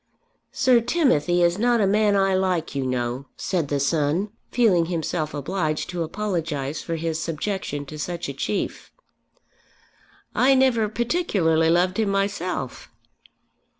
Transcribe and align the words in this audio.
"Sir 0.51 0.81
Timothy 0.81 1.43
is 1.43 1.59
not 1.59 1.79
a 1.79 1.85
man 1.85 2.15
I 2.15 2.33
like, 2.33 2.73
you 2.73 2.87
know," 2.87 3.27
said 3.37 3.67
the 3.67 3.79
son, 3.79 4.31
feeling 4.49 4.87
himself 4.87 5.31
obliged 5.35 5.91
to 5.91 6.01
apologise 6.01 6.81
for 6.81 6.95
his 6.95 7.19
subjection 7.19 7.85
to 7.85 7.99
such 7.99 8.27
a 8.27 8.33
chief. 8.33 8.91
"I 10.33 10.55
never 10.55 10.89
particularly 10.89 11.69
loved 11.69 11.99
him 11.99 12.09
myself." 12.09 12.89